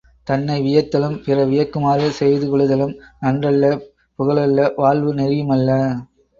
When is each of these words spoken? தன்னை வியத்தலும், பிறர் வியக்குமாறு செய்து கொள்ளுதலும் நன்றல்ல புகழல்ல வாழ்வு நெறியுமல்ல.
தன்னை 0.27 0.55
வியத்தலும், 0.61 1.17
பிறர் 1.25 1.51
வியக்குமாறு 1.51 2.07
செய்து 2.21 2.47
கொள்ளுதலும் 2.47 2.95
நன்றல்ல 3.21 3.71
புகழல்ல 4.19 4.69
வாழ்வு 4.77 5.13
நெறியுமல்ல. 5.15 5.81